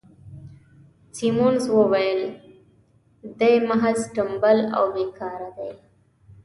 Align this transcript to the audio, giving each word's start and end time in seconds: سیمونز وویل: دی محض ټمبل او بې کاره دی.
سیمونز 1.15 1.63
وویل: 1.77 2.21
دی 3.39 3.53
محض 3.69 3.99
ټمبل 4.15 4.57
او 4.77 4.85
بې 4.93 5.05
کاره 5.19 5.49
دی. 5.57 5.71